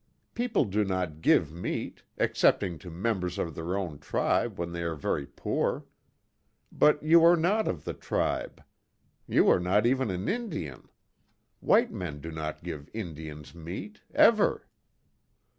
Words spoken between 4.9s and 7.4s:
very poor. But you are